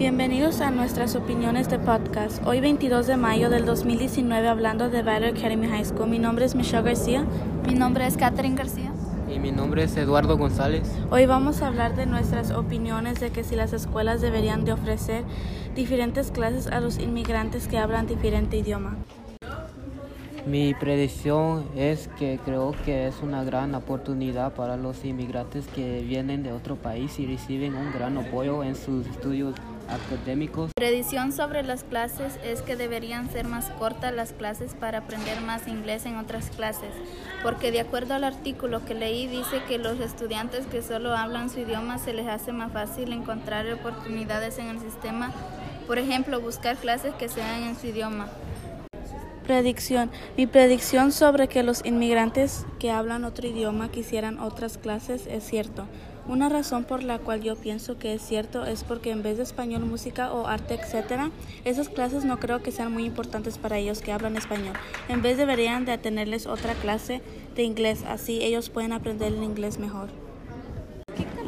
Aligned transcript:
Bienvenidos 0.00 0.62
a 0.62 0.70
nuestras 0.70 1.14
opiniones 1.14 1.68
de 1.68 1.78
podcast. 1.78 2.42
Hoy 2.46 2.60
22 2.60 3.06
de 3.06 3.18
mayo 3.18 3.50
del 3.50 3.66
2019 3.66 4.48
hablando 4.48 4.88
de 4.88 5.02
Battle 5.02 5.28
Academy 5.28 5.66
High 5.66 5.84
School. 5.84 6.08
Mi 6.08 6.18
nombre 6.18 6.46
es 6.46 6.54
Michelle 6.54 6.82
García. 6.82 7.26
Mi 7.66 7.74
nombre 7.74 8.06
es 8.06 8.16
Catherine 8.16 8.56
García. 8.56 8.94
Y 9.30 9.38
mi 9.38 9.52
nombre 9.52 9.82
es 9.82 9.94
Eduardo 9.98 10.38
González. 10.38 10.90
Hoy 11.10 11.26
vamos 11.26 11.60
a 11.60 11.66
hablar 11.66 11.96
de 11.96 12.06
nuestras 12.06 12.50
opiniones 12.50 13.20
de 13.20 13.28
que 13.28 13.44
si 13.44 13.56
las 13.56 13.74
escuelas 13.74 14.22
deberían 14.22 14.64
de 14.64 14.72
ofrecer 14.72 15.22
diferentes 15.74 16.30
clases 16.30 16.66
a 16.68 16.80
los 16.80 16.98
inmigrantes 16.98 17.68
que 17.68 17.76
hablan 17.76 18.06
diferente 18.06 18.56
idioma. 18.56 18.96
Mi 20.46 20.72
predicción 20.72 21.66
es 21.76 22.08
que 22.18 22.40
creo 22.42 22.74
que 22.86 23.06
es 23.06 23.20
una 23.22 23.44
gran 23.44 23.74
oportunidad 23.74 24.54
para 24.54 24.78
los 24.78 25.04
inmigrantes 25.04 25.66
que 25.66 26.00
vienen 26.00 26.42
de 26.42 26.52
otro 26.52 26.76
país 26.76 27.18
y 27.18 27.26
reciben 27.26 27.74
un 27.74 27.92
gran 27.92 28.16
apoyo 28.16 28.64
en 28.64 28.74
sus 28.74 29.06
estudios 29.06 29.54
académicos. 29.90 30.70
Predicción 30.76 31.32
sobre 31.32 31.62
las 31.62 31.84
clases 31.84 32.38
es 32.44 32.62
que 32.62 32.76
deberían 32.76 33.30
ser 33.30 33.46
más 33.46 33.70
cortas 33.78 34.14
las 34.14 34.32
clases 34.32 34.74
para 34.74 34.98
aprender 34.98 35.40
más 35.40 35.68
inglés 35.68 36.06
en 36.06 36.16
otras 36.16 36.50
clases, 36.50 36.90
porque 37.42 37.70
de 37.70 37.80
acuerdo 37.80 38.14
al 38.14 38.24
artículo 38.24 38.84
que 38.84 38.94
leí 38.94 39.26
dice 39.26 39.62
que 39.68 39.78
los 39.78 40.00
estudiantes 40.00 40.66
que 40.66 40.82
solo 40.82 41.16
hablan 41.16 41.50
su 41.50 41.60
idioma 41.60 41.98
se 41.98 42.12
les 42.12 42.28
hace 42.28 42.52
más 42.52 42.72
fácil 42.72 43.12
encontrar 43.12 43.70
oportunidades 43.72 44.58
en 44.58 44.68
el 44.68 44.80
sistema, 44.80 45.32
por 45.86 45.98
ejemplo, 45.98 46.40
buscar 46.40 46.76
clases 46.76 47.14
que 47.14 47.28
sean 47.28 47.62
en 47.64 47.76
su 47.76 47.88
idioma. 47.88 48.28
Predicción. 49.44 50.12
Mi 50.36 50.46
predicción 50.46 51.10
sobre 51.10 51.48
que 51.48 51.64
los 51.64 51.84
inmigrantes 51.84 52.64
que 52.78 52.92
hablan 52.92 53.24
otro 53.24 53.48
idioma 53.48 53.90
quisieran 53.90 54.38
otras 54.38 54.78
clases 54.78 55.26
es 55.26 55.42
cierto. 55.42 55.86
Una 56.26 56.48
razón 56.48 56.84
por 56.84 57.02
la 57.02 57.18
cual 57.18 57.42
yo 57.42 57.56
pienso 57.56 57.98
que 57.98 58.14
es 58.14 58.22
cierto 58.22 58.64
es 58.64 58.84
porque 58.84 59.10
en 59.10 59.22
vez 59.22 59.36
de 59.36 59.42
español, 59.42 59.84
música 59.84 60.32
o 60.32 60.46
arte, 60.46 60.74
etcétera, 60.74 61.30
esas 61.64 61.88
clases 61.88 62.24
no 62.24 62.38
creo 62.38 62.62
que 62.62 62.70
sean 62.72 62.92
muy 62.92 63.04
importantes 63.04 63.58
para 63.58 63.78
ellos 63.78 64.00
que 64.00 64.12
hablan 64.12 64.36
español. 64.36 64.74
En 65.08 65.22
vez 65.22 65.38
deberían 65.38 65.84
de 65.84 65.98
tenerles 65.98 66.46
otra 66.46 66.74
clase 66.74 67.20
de 67.56 67.62
inglés, 67.64 68.04
así 68.06 68.42
ellos 68.42 68.70
pueden 68.70 68.92
aprender 68.92 69.32
el 69.32 69.42
inglés 69.42 69.78
mejor. 69.78 70.08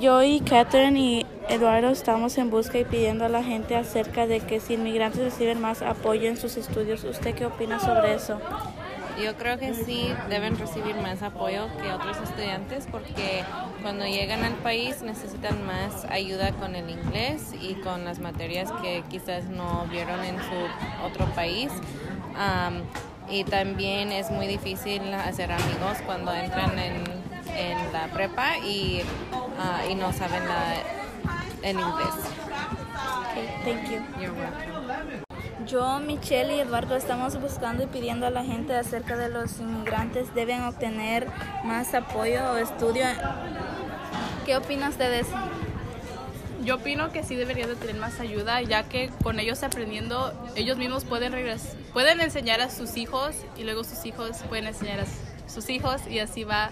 Yo 0.00 0.22
y 0.22 0.40
Catherine 0.40 1.00
y 1.00 1.26
Eduardo 1.48 1.88
estamos 1.88 2.36
en 2.36 2.50
busca 2.50 2.78
y 2.78 2.84
pidiendo 2.84 3.24
a 3.24 3.30
la 3.30 3.42
gente 3.42 3.76
acerca 3.76 4.26
de 4.26 4.40
que 4.40 4.60
si 4.60 4.74
inmigrantes 4.74 5.22
reciben 5.22 5.60
más 5.60 5.80
apoyo 5.80 6.28
en 6.28 6.36
sus 6.36 6.58
estudios. 6.58 7.04
¿Usted 7.04 7.34
qué 7.34 7.46
opina 7.46 7.80
sobre 7.80 8.14
eso? 8.14 8.38
Yo 9.22 9.34
creo 9.36 9.58
que 9.58 9.74
sí 9.74 10.12
deben 10.28 10.58
recibir 10.58 10.96
más 10.96 11.22
apoyo 11.22 11.68
que 11.80 11.90
otros 11.92 12.16
estudiantes 12.18 12.86
porque 12.90 13.44
cuando 13.82 14.04
llegan 14.04 14.44
al 14.44 14.54
país 14.54 15.02
necesitan 15.02 15.64
más 15.66 16.04
ayuda 16.10 16.52
con 16.52 16.74
el 16.74 16.90
inglés 16.90 17.54
y 17.60 17.74
con 17.74 18.04
las 18.04 18.18
materias 18.18 18.70
que 18.82 19.02
quizás 19.08 19.44
no 19.44 19.86
vieron 19.90 20.22
en 20.24 20.36
su 20.36 21.04
otro 21.04 21.26
país. 21.34 21.70
y 23.28 23.42
también 23.44 24.12
es 24.12 24.30
muy 24.30 24.46
difícil 24.46 25.02
hacer 25.14 25.50
amigos 25.50 25.98
cuando 26.06 26.32
entran 26.32 26.78
en 26.78 27.16
en 27.56 27.92
la 27.92 28.06
prepa 28.08 28.58
y, 28.58 29.02
uh, 29.32 29.90
y 29.90 29.94
no 29.94 30.12
saben 30.12 30.46
la, 30.46 30.74
el 31.62 31.80
inglés. 31.80 32.14
Okay, 33.30 33.48
thank 33.64 33.90
you. 33.90 34.02
You're 34.20 34.32
welcome. 34.32 35.25
Yo, 35.66 35.98
Michelle 35.98 36.56
y 36.56 36.60
Eduardo 36.60 36.94
estamos 36.94 37.40
buscando 37.40 37.82
y 37.82 37.86
pidiendo 37.86 38.24
a 38.24 38.30
la 38.30 38.44
gente 38.44 38.72
acerca 38.76 39.16
de 39.16 39.28
los 39.28 39.58
inmigrantes 39.58 40.32
deben 40.32 40.62
obtener 40.62 41.26
más 41.64 41.92
apoyo 41.92 42.52
o 42.52 42.56
estudio. 42.56 43.04
¿Qué 44.44 44.56
opina 44.56 44.88
usted 44.88 45.10
de 45.10 45.20
eso? 45.20 45.34
Yo 46.62 46.76
opino 46.76 47.10
que 47.10 47.24
sí 47.24 47.34
deberían 47.34 47.68
de 47.68 47.74
tener 47.74 47.96
más 47.96 48.20
ayuda, 48.20 48.62
ya 48.62 48.84
que 48.84 49.10
con 49.24 49.40
ellos 49.40 49.64
aprendiendo, 49.64 50.32
ellos 50.54 50.78
mismos 50.78 51.04
pueden 51.04 51.34
pueden 51.92 52.20
enseñar 52.20 52.60
a 52.60 52.70
sus 52.70 52.96
hijos 52.96 53.34
y 53.56 53.64
luego 53.64 53.82
sus 53.82 54.04
hijos 54.06 54.36
pueden 54.48 54.68
enseñar 54.68 55.00
a 55.00 55.50
sus 55.50 55.68
hijos 55.68 56.06
y 56.08 56.20
así 56.20 56.44
va 56.44 56.70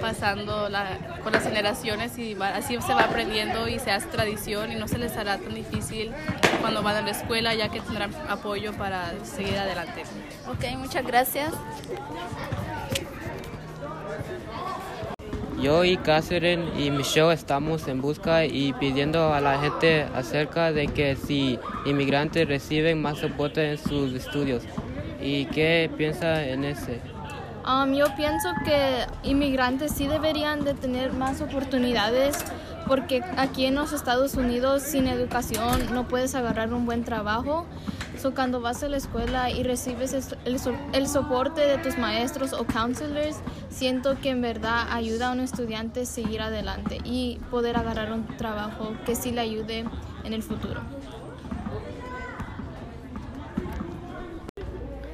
pasando 0.00 0.68
la, 0.68 0.98
con 1.22 1.32
las 1.32 1.44
generaciones 1.44 2.18
y 2.18 2.36
así 2.40 2.80
se 2.80 2.94
va 2.94 3.02
aprendiendo 3.02 3.68
y 3.68 3.78
se 3.78 3.90
hace 3.90 4.08
tradición 4.08 4.72
y 4.72 4.76
no 4.76 4.88
se 4.88 4.98
les 4.98 5.16
hará 5.16 5.38
tan 5.38 5.54
difícil 5.54 6.12
cuando 6.60 6.82
van 6.82 6.96
a 6.96 7.02
la 7.02 7.10
escuela 7.10 7.54
ya 7.54 7.68
que 7.68 7.80
tendrán 7.80 8.12
apoyo 8.28 8.72
para 8.72 9.12
seguir 9.24 9.58
adelante. 9.58 10.02
Ok, 10.48 10.76
muchas 10.78 11.06
gracias. 11.06 11.52
Yo 15.60 15.84
y 15.84 15.98
Catherine 15.98 16.64
y 16.78 16.90
Michelle 16.90 17.34
estamos 17.34 17.86
en 17.86 18.00
busca 18.00 18.46
y 18.46 18.72
pidiendo 18.72 19.34
a 19.34 19.40
la 19.42 19.60
gente 19.60 20.06
acerca 20.14 20.72
de 20.72 20.86
que 20.88 21.16
si 21.16 21.58
inmigrantes 21.84 22.48
reciben 22.48 23.02
más 23.02 23.18
soporte 23.18 23.72
en 23.72 23.76
sus 23.76 24.14
estudios. 24.14 24.62
¿Y 25.20 25.44
qué 25.46 25.90
piensa 25.98 26.46
en 26.46 26.64
ese? 26.64 27.00
Um, 27.66 27.92
yo 27.92 28.06
pienso 28.16 28.48
que 28.64 29.06
inmigrantes 29.22 29.92
sí 29.92 30.06
deberían 30.06 30.64
de 30.64 30.74
tener 30.74 31.12
más 31.12 31.40
oportunidades 31.40 32.42
porque 32.86 33.22
aquí 33.36 33.66
en 33.66 33.76
los 33.76 33.92
Estados 33.92 34.34
Unidos 34.34 34.82
sin 34.82 35.06
educación 35.06 35.94
no 35.94 36.08
puedes 36.08 36.34
agarrar 36.34 36.72
un 36.72 36.86
buen 36.86 37.04
trabajo. 37.04 37.66
So, 38.20 38.34
cuando 38.34 38.60
vas 38.60 38.82
a 38.82 38.88
la 38.88 38.96
escuela 38.96 39.50
y 39.50 39.62
recibes 39.62 40.12
el, 40.44 40.58
el, 40.92 41.08
soporte 41.08 41.60
de 41.60 41.78
tus 41.78 41.96
maestros 41.96 42.52
o 42.52 42.66
counselors, 42.66 43.36
siento 43.68 44.18
que 44.20 44.30
en 44.30 44.42
verdad 44.42 44.88
ayuda 44.90 45.28
a 45.28 45.32
un 45.32 45.40
estudiante 45.40 46.02
a 46.02 46.06
seguir 46.06 46.42
adelante 46.42 46.98
y 47.04 47.38
poder 47.50 47.76
agarrar 47.76 48.12
un 48.12 48.26
trabajo 48.36 48.94
que 49.06 49.14
sí 49.14 49.30
le 49.30 49.40
ayude 49.40 49.84
en 50.24 50.32
el 50.32 50.42
futuro. 50.42 50.80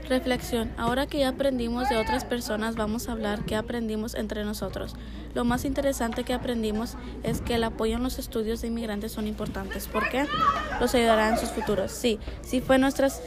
Reflexión. 0.09 0.71
Ahora 0.77 1.07
que 1.07 1.19
ya 1.19 1.31
aprendimos 1.31 1.89
de 1.89 1.97
otras 1.97 2.25
personas, 2.25 2.77
vamos 2.77 3.09
a 3.09 3.13
hablar 3.13 3.45
qué 3.45 3.57
aprendimos 3.57 4.15
entre 4.15 4.45
nosotros. 4.45 4.95
Lo 5.35 5.45
más 5.45 5.65
interesante 5.65 6.23
que 6.23 6.33
aprendimos 6.33 6.97
es 7.25 7.41
que 7.41 7.57
el 7.57 7.65
apoyo 7.65 7.97
en 7.97 8.03
los 8.03 8.19
estudios 8.19 8.61
de 8.61 8.69
inmigrantes 8.69 9.13
son 9.13 9.27
importantes. 9.27 9.89
¿Por 9.89 10.09
qué? 10.09 10.27
Los 10.81 10.95
ayudará 10.95 11.29
en 11.29 11.39
sus 11.39 11.51
futuros. 11.51 11.91
Sí, 11.91 12.21
sí 12.43 12.61
fue 12.61 12.79
nuestras 12.79 13.21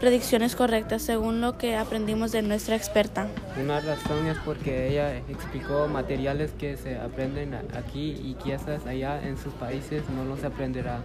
predicciones 0.00 0.56
correctas 0.56 1.02
según 1.02 1.40
lo 1.40 1.58
que 1.58 1.76
aprendimos 1.76 2.32
de 2.32 2.42
nuestra 2.42 2.74
experta. 2.74 3.28
Una 3.56 3.78
razón 3.78 4.26
es 4.26 4.38
porque 4.38 4.88
ella 4.88 5.16
explicó 5.28 5.86
materiales 5.88 6.52
que 6.58 6.76
se 6.76 6.98
aprenden 6.98 7.54
aquí 7.54 8.20
y 8.20 8.34
quizás 8.42 8.84
allá 8.86 9.22
en 9.22 9.36
sus 9.36 9.52
países 9.54 10.02
no 10.08 10.24
los 10.24 10.42
aprenderá. 10.42 11.02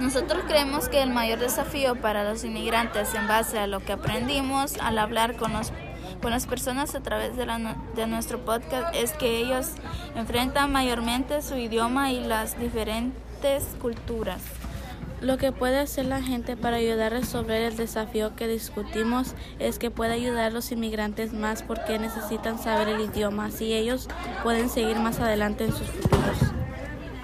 Nosotros 0.00 0.44
creemos 0.46 0.88
que 0.88 1.02
el 1.02 1.10
mayor 1.10 1.38
desafío 1.38 1.96
para 1.96 2.24
los 2.24 2.44
inmigrantes 2.44 3.14
en 3.14 3.26
base 3.26 3.58
a 3.58 3.66
lo 3.66 3.80
que 3.80 3.92
aprendimos 3.92 4.78
al 4.78 4.98
hablar 4.98 5.36
con, 5.36 5.52
con 6.20 6.30
las 6.30 6.46
personas 6.46 6.94
a 6.94 7.00
través 7.00 7.36
de, 7.36 7.46
de 7.94 8.06
nuestro 8.06 8.44
podcast 8.44 8.94
es 8.94 9.12
que 9.12 9.38
ellos 9.38 9.72
enfrentan 10.14 10.70
mayormente 10.70 11.40
su 11.42 11.56
idioma 11.56 12.12
y 12.12 12.24
las 12.24 12.58
diferentes 12.58 13.64
culturas. 13.80 14.42
Lo 15.20 15.38
que 15.38 15.50
puede 15.50 15.78
hacer 15.78 16.04
la 16.04 16.20
gente 16.20 16.58
para 16.58 16.76
ayudar 16.76 17.14
a 17.14 17.18
resolver 17.18 17.62
el 17.62 17.76
desafío 17.76 18.36
que 18.36 18.46
discutimos 18.46 19.34
es 19.58 19.78
que 19.78 19.90
puede 19.90 20.12
ayudar 20.12 20.44
a 20.44 20.50
los 20.50 20.70
inmigrantes 20.72 21.32
más 21.32 21.62
porque 21.62 21.98
necesitan 21.98 22.58
saber 22.58 22.88
el 22.88 23.00
idioma, 23.00 23.46
así 23.46 23.72
ellos 23.72 24.08
pueden 24.42 24.68
seguir 24.68 24.98
más 24.98 25.18
adelante 25.20 25.64
en 25.64 25.72
sus 25.72 25.86
futuros. 25.88 26.55